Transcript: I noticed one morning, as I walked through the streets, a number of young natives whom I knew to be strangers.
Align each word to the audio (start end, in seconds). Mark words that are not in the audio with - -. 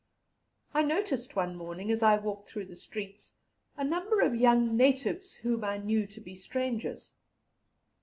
I 0.73 0.81
noticed 0.81 1.35
one 1.35 1.55
morning, 1.55 1.91
as 1.91 2.01
I 2.01 2.17
walked 2.17 2.49
through 2.49 2.65
the 2.65 2.75
streets, 2.75 3.35
a 3.77 3.83
number 3.83 4.21
of 4.21 4.33
young 4.33 4.75
natives 4.75 5.35
whom 5.35 5.63
I 5.63 5.77
knew 5.77 6.07
to 6.07 6.19
be 6.19 6.33
strangers. 6.33 7.13